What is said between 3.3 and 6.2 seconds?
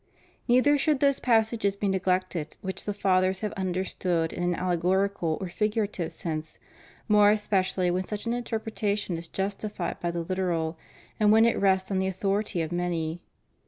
have understood in an alle gorical or figurative